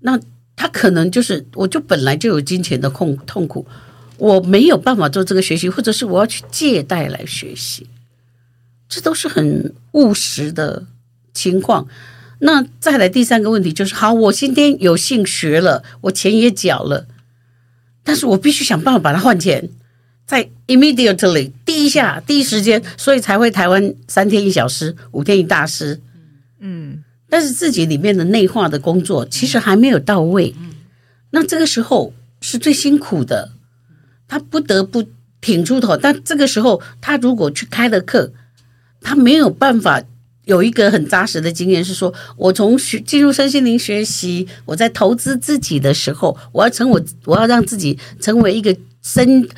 [0.00, 0.18] 那
[0.56, 3.66] 他可能就是，我就本来就有金钱的痛痛苦，
[4.16, 7.86] 我没有办法做这个学习，或者是我要去借贷来学习，
[8.88, 10.86] 这都是很务实的
[11.34, 11.86] 情况。
[12.40, 17.06] 那再来第三个问题就是，好，我今天有幸学了，我钱也缴了，
[18.02, 19.68] 但是我必须想办法把它换钱，
[20.26, 26.00] 在 immediately 第一下第一时间，所以才会台湾三天一小时，五天一大师。
[26.60, 30.54] 嗯，但是自己里面的内化的工作其实还没有到位，
[31.30, 33.52] 那这个时候是最辛苦的，
[34.28, 35.04] 他不得不
[35.40, 35.96] 挺出头。
[35.96, 38.32] 但这个时候，他如果去开了课，
[39.00, 40.02] 他没有办法
[40.44, 49.48] 有一个很扎实的经验，是说我从学进入身心灵学习，我在投资自己的时候，我要成我，我要让自己成为一个身，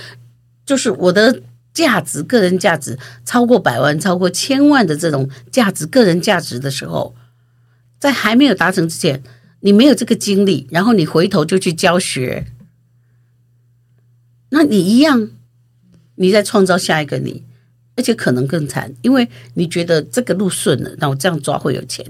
[0.65, 1.43] 就是我的。
[1.73, 7.15] 价值，个人价值超过百万、超过千万的这种价值，个人价值的时候，
[7.99, 9.23] 在还没有达成之前，
[9.61, 12.47] 你没有这个经历，然后你回头就去教学，
[14.51, 15.31] 那你一样，
[16.17, 17.43] 你在创造下一个你，
[17.97, 22.05] 而且可能更惨，因为你觉得这个路顺了，那我这样抓会有钱，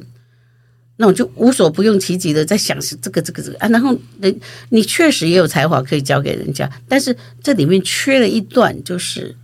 [0.96, 9.36] 那我就无所不用其极的在想是这个、这个、这个啊，然后人你确实也有才华可以教给人家，但是这里面缺了一段，就是。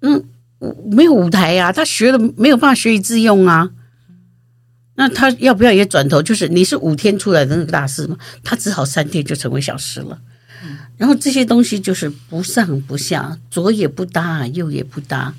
[0.00, 0.24] 嗯，
[0.90, 3.70] 没有舞台呀、啊，他学了没有办法学以致用啊。
[4.94, 6.20] 那他要不要也转头？
[6.20, 10.20] 就是你是五天出来的那个大师嘛，他只好三天就成为小师了。
[10.96, 15.32] 然后这些东西就是不上不下，左也不搭，右也不搭。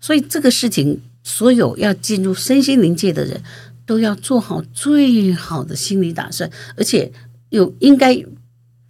[0.00, 3.42] 所以这个事情，所有要进入身心灵界的人
[3.84, 7.10] 都要做好最好的心理打算，而且
[7.48, 8.24] 有应该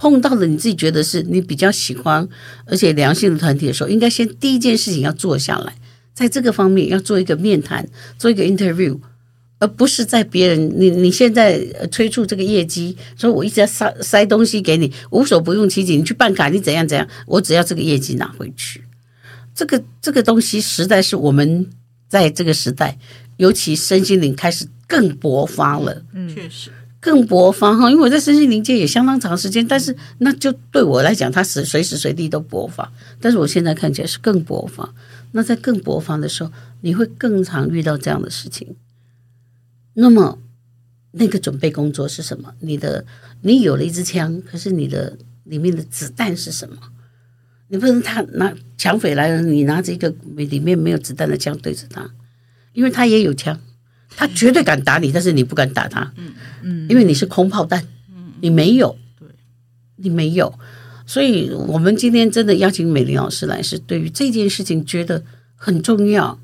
[0.00, 2.26] 碰到了你自己觉得是你比较喜欢
[2.64, 5.74] 而且良性的团体的时候，应该先第一件事情要做下来，
[6.14, 7.86] 在这个方面要做一个面谈，
[8.18, 8.98] 做一个 interview，
[9.58, 11.60] 而不是在别人你你现在
[11.92, 18.82] 催促这个业绩，说我一直在塞塞东西给你，无所不用其极，你去办卡，你怎样怎样，我只要这个业绩拿回去。
[19.54, 21.68] 这个这个东西实在是我们
[22.08, 22.96] 在这个时代，
[23.36, 26.02] 尤其身心灵开始更勃发了。
[26.14, 32.92] 嗯，确实更勃发哈，因为我在身心灵界也相当长时间，但是那就对我来讲，它是随时随地都勃发。
[33.20, 34.92] 但是我现在看起来是更勃发。
[35.32, 38.76] 那在更勃发的时候，你会更常遇到这样的事情。
[39.94, 40.38] 那么
[41.12, 42.52] 那个准备工作是什么？
[42.60, 43.04] 你的
[43.42, 46.76] 你有了一支枪，可是你的里面的子弹是什么？
[47.68, 52.10] 你不能他拿抢匪来了，你拿着一个里面没有子弹的枪对着他，
[52.72, 53.58] 因为他也有枪，
[54.16, 57.86] 他绝对敢打你，但是你不敢打他，嗯嗯，因为你是空炮弹，
[58.40, 59.28] 你没有，对，
[59.96, 60.58] 你没有，
[61.06, 65.24] 所以我们今天真的邀请美玲老师来，是对于这件事情觉得
[65.56, 66.38] 很重要，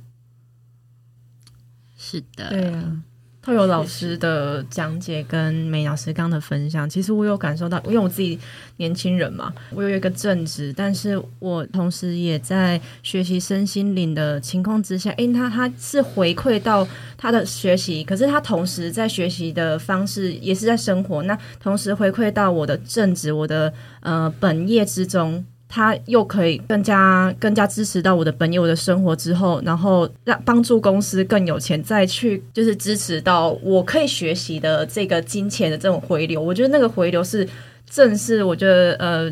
[1.97, 3.03] 是的，对啊。
[3.47, 8.37] 透过老师的讲解跟梅老师刚的分享，其实我有感受到，因为我自己
[8.79, 16.85] 年轻人嘛，我有一个正职，但是我同时也在学习身心灵的情况之下，因为他他是回馈到
[17.17, 25.45] 他的学习，可是他同时在学习的方式也是在生活，那同时回馈到我的正职，我的呃本业之中。
[25.69, 36.41] 他又可以更加更加支持到我的本业、我的生活之后，然后让帮助公司更有钱，再去就是支持到我可以学习的这个金钱的这种回流。
[36.41, 37.47] 我觉得那个回流是
[37.91, 39.25] 正是我觉得呃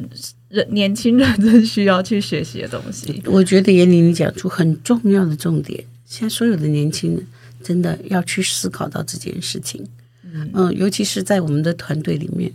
[0.49, 3.23] 人年轻人真需要去学习的东西。
[3.27, 7.27] 我觉得严玲你讲出很重要的重点，现在所有的年轻人
[7.63, 9.87] 真的要去思考到这件事情。
[10.25, 12.51] 嗯，呃，尤其是在我们的团队里面。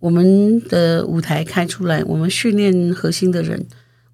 [0.00, 3.64] 我们的舞台开出来，我们训练核心的人，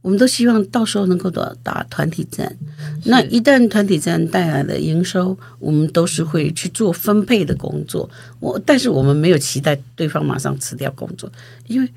[0.03, 2.57] 我们都希望到时候能够打打团体战。
[3.05, 8.11] 那一旦团体战带来的营收，我们都是会去做分配的工作。
[8.41, 11.31] 我但是我们没有期待对方马上辞掉工作，
[11.69, 11.89] 因为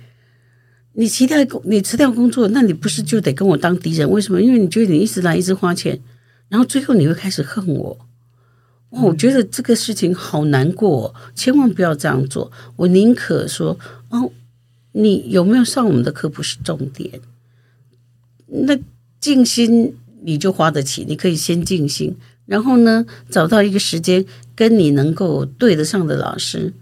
[0.94, 4.10] 你期待你辞掉工作，那你不是就得跟我当敌人？
[4.10, 4.42] 为什么？
[4.42, 6.00] 因为你觉得你一直来一直花钱，
[6.48, 7.98] 然后最后你会开始恨我。
[8.90, 12.52] 我觉得这个事情好难过，千万不要这样做。
[12.76, 13.78] 我宁可说，
[14.10, 14.32] 哦，
[14.94, 17.22] 你有没有上我们的课不是重点。
[18.48, 18.76] 那
[19.20, 22.16] 静心你就花得起，你可以先静心，
[22.48, 24.26] 然后呢，找到一个时间
[24.56, 26.74] 跟你能够对得上的老师，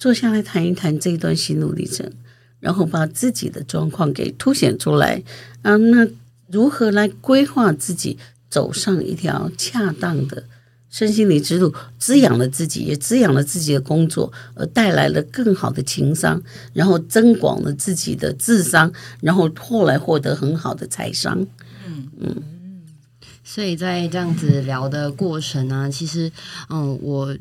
[0.00, 2.10] 坐下来谈一谈这一段心路历程，
[2.58, 5.22] 然后把自己的状况给凸显出来
[5.62, 5.76] 啊。
[5.76, 6.08] 那
[6.50, 8.18] 如何来规划自己
[8.50, 10.42] 走上一条恰当的？
[10.90, 21.46] 身心灵之路滋养了自己，也滋养了自己的工作，而带来了更好的情商，然后增广了自己的智商，然后后来获得很好的财商。
[21.86, 22.42] 嗯嗯，
[23.44, 26.30] 所以在这样子聊的过程呢，其实
[26.68, 27.36] 嗯，我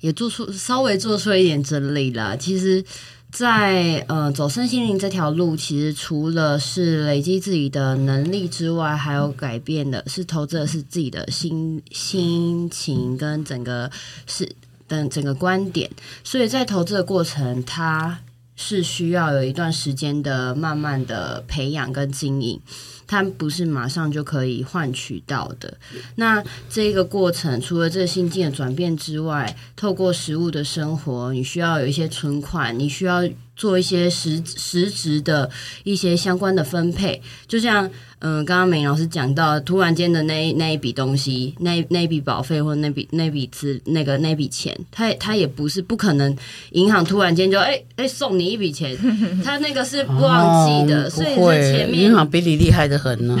[0.00, 2.36] 也做出稍微做出一点整理了。
[2.36, 2.84] 其实。
[3.32, 13.90] 在呃走身心灵这条路，其实除了是累积自己的能力之外，还有改变的是投资的是自己的心心情跟整个
[14.26, 14.50] 是
[14.88, 15.88] 等整个观点。
[16.24, 18.18] 所以在投资的过程，它
[18.62, 22.60] 是需要有一段时间的慢慢的培养跟经营。
[23.06, 25.78] 它不是马上就可以换取到的。
[26.14, 33.28] 那这个过程，除了这个心境的转变之外，透过食物的生活，你需要有一些存款，你需要
[33.60, 35.50] 做一些实实质的
[35.84, 37.90] 一些相关的分配，就像。
[38.22, 46.36] 嗯，刚刚美伶老师讲到，突然间的那那一笔东西，那那笔保费或那笔那笔资那个那笔钱，他他也不是不可能，
[46.72, 48.94] 银行突然间就哎哎、欸欸、送你一笔钱，
[49.42, 53.38] 他那个是忘记的，哦、所以是前面银行比你厉害的很呢。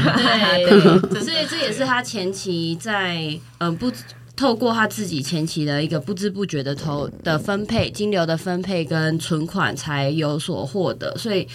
[1.12, 3.92] 对，所以这也是他前期在呃不
[4.40, 11.46] 透过他自己前期的一个不知不觉的投的分配金流的分配跟存款才有所获得，所以。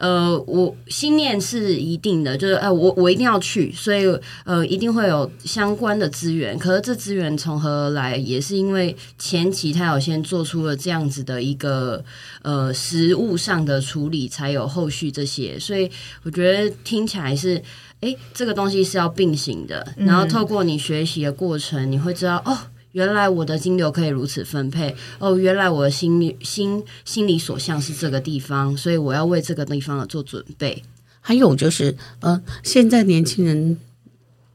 [0.00, 4.06] 呃，我心念是一定的，就是呃，我我一定要去，所以
[4.46, 6.58] 呃，一定会有相关的资源。
[6.58, 12.02] 可是这资源从何而来，也是因为前期他有先做出了这样子的一个
[12.40, 15.58] 呃实物上的处理，才有后续这些。
[15.58, 15.90] 所以
[16.22, 17.62] 我觉得听起来是，
[18.00, 19.94] 诶，这个东西是要并行的。
[19.96, 22.56] 然后透过你学习的过程，你会知道哦。
[22.92, 25.36] 原来我的金流可以如此分配哦！
[25.36, 30.82] 原来我的心里心心里所向是这个地方，所以我要为这个地方做准备。
[31.20, 33.78] 还有就是，呃，现在年轻人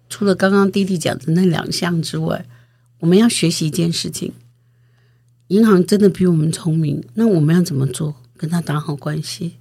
[0.10, 2.46] 除了刚刚弟弟讲的那两项之外，
[3.00, 4.34] 我们要学习一件事情：
[5.48, 8.16] 银行真的比我们聪明，那我们要怎么做？
[8.36, 9.54] 跟他打好关系。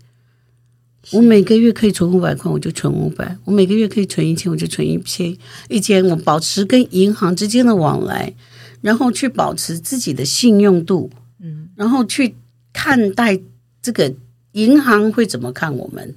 [1.12, 5.36] 我每个月可以存五百块，我就存五百；我每个月可以存一千，我就存一千。
[5.68, 8.34] 一千，我保持跟银行之间的往来，
[8.80, 12.34] 然后去保持自己的信用度，嗯，然后去
[12.72, 13.38] 看待
[13.82, 14.14] 这个
[14.52, 16.14] 银行会怎么看我们。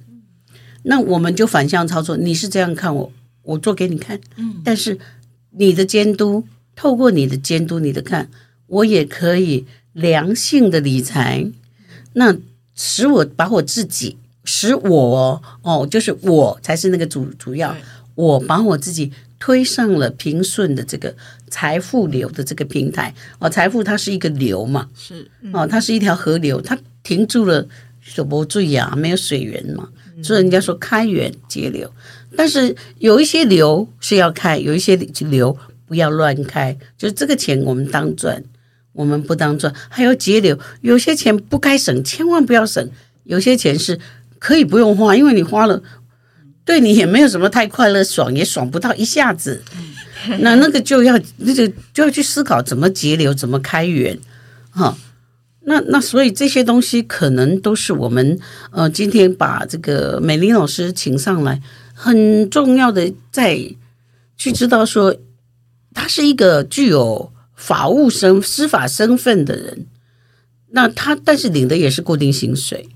[0.84, 3.12] 那我们就反向操作，你是这样看我，
[3.42, 4.98] 我做给你看，嗯，但是
[5.50, 8.30] 你的监督，透过你的监督，你的看，
[8.66, 11.50] 我也可以良性的理财，
[12.14, 12.36] 那
[12.74, 14.16] 使我把我自己。
[14.50, 17.76] 使我哦，就是我才是那个主主要，
[18.14, 21.14] 我把我自己推上了平顺的这个
[21.50, 23.14] 财富流的这个平台。
[23.38, 27.68] 哦，财富它是一个流嘛，是哦，它是一条河流，它停住了，
[28.14, 29.86] 就不注意啊，没有水源嘛，
[30.22, 31.92] 所以人家说开源节流，
[32.34, 38.42] 但是有一些流是要开，有一些流不要乱开，就是这个钱我们当赚，
[38.92, 42.88] 我们不当赚，还要节流，有些钱不该省，千万不要省，
[43.24, 44.00] 有些钱是。
[44.38, 45.82] 可以不用花，因为你花了，
[46.64, 49.62] 对你也没有什么太快乐，爽也爽不到一下子。
[50.40, 54.18] 那那个就要那个就要去思考怎么节流，怎么开源，
[54.70, 54.96] 哈。
[55.62, 58.38] 那那所以这些东西可能都是我们
[58.70, 61.60] 呃今天把这个美玲老师请上来
[61.92, 63.58] 很重要的，在
[64.36, 65.14] 去知道说
[65.92, 69.86] 他是一个具有法务身司法身份的人，
[70.70, 72.88] 那他但是领的也是固定薪水。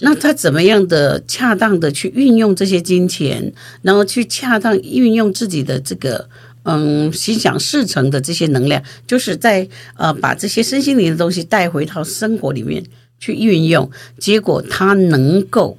[0.00, 6.28] 那他怎么样的恰当的去运用这些金钱，然后去恰当运用自己的这个
[6.64, 12.84] 嗯心想事成的这些能量，就是在呃把这些身心灵的东西带回到生活里面
[13.20, 13.88] 去运用，
[14.18, 15.78] 结果他能够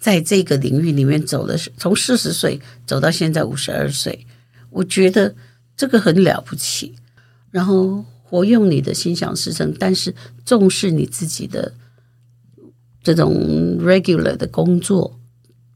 [0.00, 4.26] 在这个领域里面走的是从四十岁走到现在五十二岁，
[4.70, 5.34] 我觉得
[5.76, 6.94] 这个很了不起。
[7.50, 10.14] 然后活用你的心想事成，但是
[10.46, 11.74] 重视你自己的。
[13.02, 15.18] 这种 regular 的工作，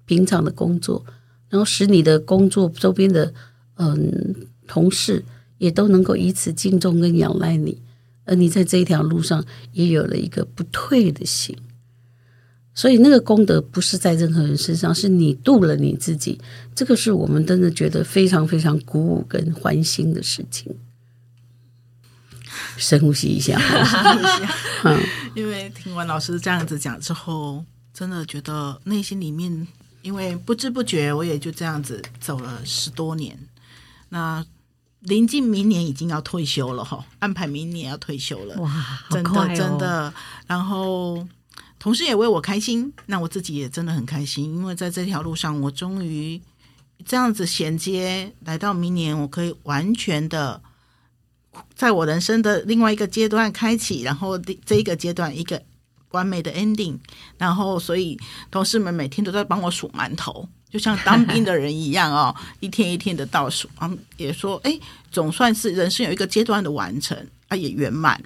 [0.04, 1.04] 平常的工作，
[1.48, 3.32] 然后使你的工作周边的
[3.76, 4.34] 嗯
[4.66, 5.24] 同事
[5.58, 7.82] 也都能够以此敬重跟仰赖你，
[8.24, 11.56] 而你在这一条路上也有了一个不退的心，
[12.74, 16.38] 所以那个功德不是在任何人身上，是你度了你自己，
[16.74, 20.74] 这个是我们真的觉得非常非常鼓舞跟欢欣的事情。
[22.76, 23.58] 深呼吸一下，
[24.84, 25.00] 嗯，
[25.34, 29.66] 因为听完老师这样子讲之后，真的觉得内心里面，
[30.02, 33.38] 因为不知不觉我也就这样子走了十多年，
[34.10, 34.44] 那
[35.00, 40.14] 临近明年已经要退休了哈，安排明年要退休了，哇，真的、哦、真的，
[40.46, 41.26] 然后
[41.78, 46.40] 同事也为我开心，那我自己也真的很开心，因为在这条路上，我终于
[47.04, 50.60] 这样子衔接，来到明年，我可以完全的。
[51.74, 55.62] 在我人生的另外一个阶段开启，然后这一个阶段一个
[56.12, 56.98] 完美的 ending，
[57.36, 58.18] 然后所以
[58.50, 63.68] 同事们每天都在帮我数馒头，就像当 兵的人一样哦，一天一天的倒数。
[63.76, 64.78] 他们也说，哎，
[65.11, 67.16] 总算是人生有一个阶段的完成，
[67.48, 68.22] 啊，也圆满。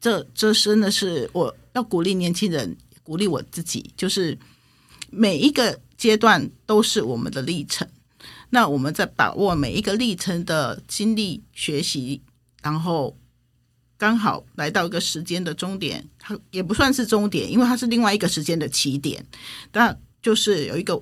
[0.00, 4.38] 这这真的是我要鼓励年轻人，鼓励我自己，就是
[5.10, 7.88] 每一个阶段都是我们的历程。
[8.50, 12.20] 那我们在把握每一个历程的经历、学习。
[12.62, 13.16] 然后
[13.98, 19.24] 刚好来到一个时间的终点，它也不算是终点，因为它是另外一个时间的起点。
[19.70, 21.00] 但就是有一个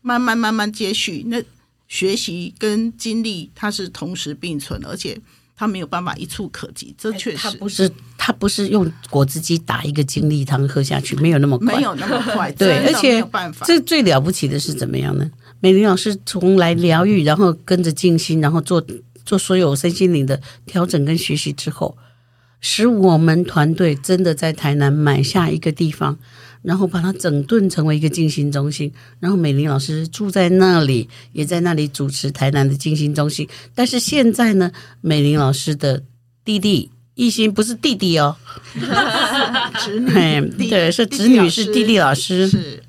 [0.00, 1.42] 慢慢慢慢接续，那
[1.86, 5.20] 学习跟经历它是同时并存，而且
[5.56, 6.94] 它没有办法一触可及。
[6.98, 12.50] 这确实，它不是它不是用果汁机打一个精力汤喝下去，没有那么快，没有那么快。
[12.52, 13.24] 对，而且
[13.64, 15.30] 这最了不起的是怎么样呢？
[15.60, 18.84] 美玲老师从来疗愈，然后跟着静心，然后做。
[19.24, 21.96] 做所有身心灵的调整跟学习之后，
[22.60, 26.18] 使我们团队真的在台南买下一个地方，
[26.62, 28.92] 然后把它整顿成为一个静心中心。
[29.20, 33.48] 然后美玲老师住在那里，也在那里主持台南的静心中心。
[33.74, 36.02] 但是现在呢，美玲老师的
[36.44, 38.36] 弟弟一心不是弟弟哦，
[39.78, 42.82] 侄女，对，是侄女是弟弟老师，是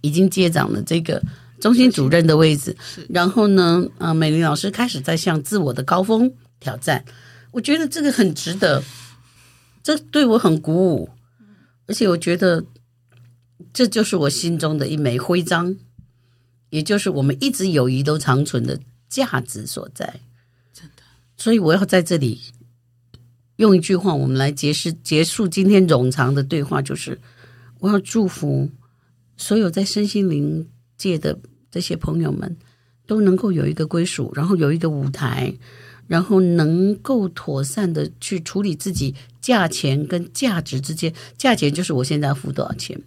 [0.00, 1.22] 已经接掌了这个。
[1.62, 2.76] 中心主任的位置，
[3.08, 7.04] 然后呢，呃，美玲老师开始在向自我的高峰挑战，
[7.52, 8.82] 我觉得这个很值得，
[9.80, 11.08] 这对我很鼓舞，
[11.86, 12.64] 而且我觉得
[13.72, 15.76] 这就是我心中的一枚徽章，
[16.70, 20.18] 也就是我们一直友谊都长存的价值所在。
[20.72, 21.02] 真的，
[21.36, 22.40] 所以我要在这里
[23.54, 27.20] 用一句话，我们来结束结束今天冗长的对话，就是
[27.78, 28.68] 我要祝福
[29.36, 30.68] 所有在身心灵
[31.02, 31.38] 界的。
[31.74, 32.54] 这些朋友们
[33.06, 35.50] 都能够有一个归属，然后有一个舞台，
[36.06, 43.00] 然后能够妥善的去处理自己价钱跟价值之间，价钱就是我现在要付多少钱，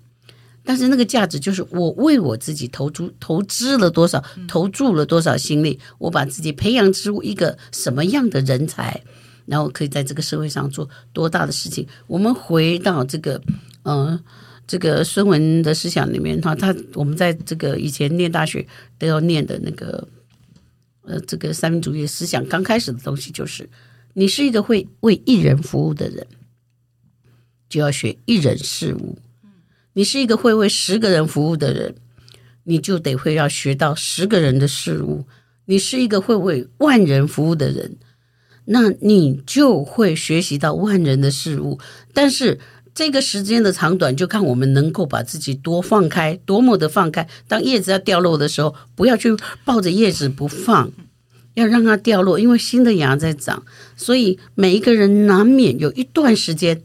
[0.64, 9.00] 但是那个价值就是我为我自己投资投资了多少，投注了多少心力，我把自己培养出一个什么样的人才，
[9.46, 11.88] 然后可以在这个社会上做多大的事情。
[12.08, 13.40] 我们回到这个，
[13.84, 14.24] 嗯、呃。
[14.68, 18.66] 这个孙文的思想里面，他他我们在这个以前念大学
[18.98, 20.08] 都要念的那个，
[21.04, 23.70] 呃，这个三民主义思想刚开始的东西就是，
[24.14, 26.26] 你是一个会为一人服务的人，
[27.70, 29.18] 就要学一人事物；
[29.94, 31.96] 你是一个会为十个人服务的人，
[32.64, 35.26] 你就得会要学到十个人的事物；
[35.66, 37.98] 你是一个会为万人服务的人，
[38.66, 41.80] 那你就会学习到万人的事物。
[42.14, 42.60] 但是，
[42.96, 47.28] 这个时间的长短，就看我们能够把自己多放开，多么的放开。
[47.46, 49.36] 当叶子要掉落的时候，不要去
[49.66, 50.90] 抱着叶子不放，
[51.56, 53.66] 要让它掉落，因为新的芽在长。
[53.98, 56.84] 所以每一个人难免有一段时间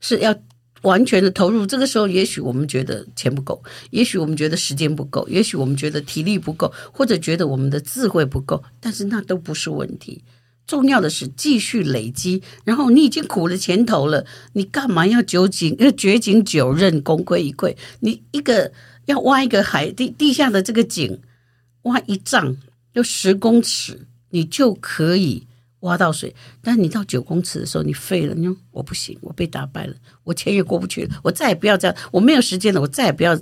[0.00, 0.34] 是要
[0.82, 1.64] 完全的投入。
[1.64, 10.24] 这个时候，也许我们觉得钱不够，也许我们觉得时间不够，也许我们觉得体力不够，或者觉得我们的智慧不够，但是那都不是问题。
[10.66, 15.76] 重要的是继续累积，然后你已经苦了前头了，你干嘛要久井？
[15.78, 17.76] 要掘井九仞，功亏一篑。
[18.00, 18.72] 你一个
[19.06, 21.20] 要挖一个海地地下的这个井，
[21.82, 22.56] 挖一丈
[22.94, 25.46] 就十公尺，你就可以
[25.80, 26.34] 挖到水。
[26.62, 29.94] 但你到九公尺的时候，你废了，你说我不行，我被打败了，
[30.24, 33.38] 我钱也过不去了，我再也不要这样，我没有时间了，我再也不要。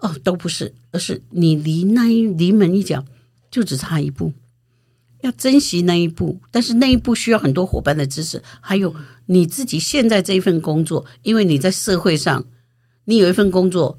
[0.00, 3.04] 哦，都不是，而是你离那一临门一脚
[3.52, 4.32] 就只差一步。
[5.22, 8.94] 要珍惜那一步，但是那一步需要很多伙伴的支持，还有
[9.26, 12.44] 你自己现在这一份工作，因为你在社会上，
[13.06, 13.98] 你有一份工作，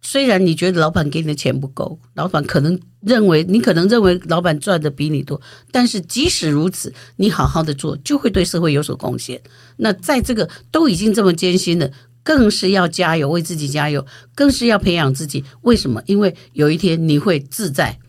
[0.00, 5.40] 虽然你觉得老板给你的钱不够，老板可能认为你可能认为老板赚的比你多，
[5.70, 9.40] 但是即使如此，你好好的做，就会对社会有所贡献。
[9.76, 11.90] 那在这个都已经这么艰辛了，
[12.24, 15.44] 更是要加油，为自己加油，更是要培养自己。
[15.62, 16.02] 为什么？
[16.06, 18.00] 因为有一天你会自在。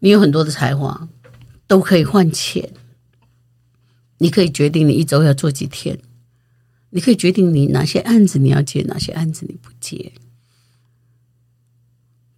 [0.00, 1.08] 你有很多的才华，
[1.66, 2.72] 都可以换钱。
[4.18, 5.98] 你可以决定你一周要做几天，
[6.90, 10.12] 你可以决定你哪些案子你要接，哪些案子你不接。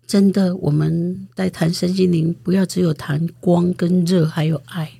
[0.07, 4.91] 真的，我们在谈身心灵，不要只有谈光跟热，还有爱。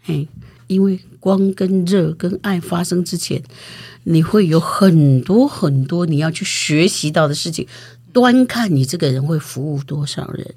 [0.00, 0.28] 嘿，
[0.68, 3.42] 因为光跟热跟爱发生之前，
[4.04, 7.66] 你会有很多很多你要去学习到的事情。
[8.12, 10.54] 端看你这个人会服务多少人。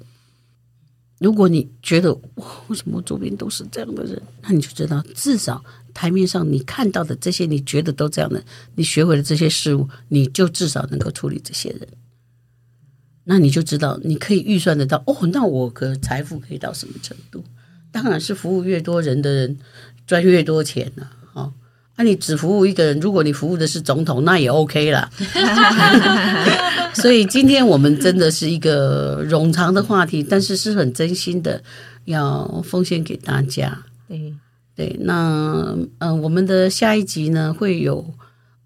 [1.18, 4.22] 如果你觉得哇，为什么周边都是这样的人？
[4.42, 8.42] 那你就知道，至少台面上你看到的这些，你觉得都这样的，
[8.76, 11.88] 你学会了这些事物，你就至少能够处理这些人。
[13.24, 15.26] 那你就知道，你可以预算得到哦。
[15.32, 17.44] 那我的财富可以到什么程度？
[17.90, 19.58] 当然是服务越多人的人
[20.06, 21.10] 赚越多钱了。
[21.98, 25.10] 那、啊、你只服务一个人，如果你服务的是总统，那也 OK 啦。
[26.94, 31.60] 所以今天我们真的是一个冗长的话题，但是是很真心的
[32.04, 33.76] 要奉献给大家。
[34.06, 34.32] 对
[34.76, 38.14] 对，那嗯、呃，我们的下一集呢会有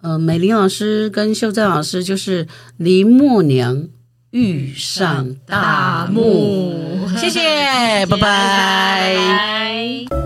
[0.03, 3.89] 呃美玲老师跟秀珍老师，就是林默娘
[4.30, 7.09] 遇上大木。
[7.16, 8.18] 谢谢，拜拜。
[8.18, 9.16] 拜
[10.11, 10.22] 拜。